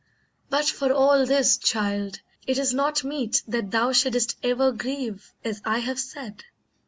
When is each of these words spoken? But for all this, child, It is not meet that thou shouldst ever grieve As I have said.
But 0.49 0.65
for 0.65 0.91
all 0.91 1.27
this, 1.27 1.57
child, 1.57 2.21
It 2.47 2.57
is 2.57 2.73
not 2.73 3.03
meet 3.03 3.43
that 3.47 3.69
thou 3.69 3.91
shouldst 3.91 4.35
ever 4.41 4.71
grieve 4.71 5.31
As 5.45 5.61
I 5.63 5.77
have 5.77 5.99
said. 5.99 6.43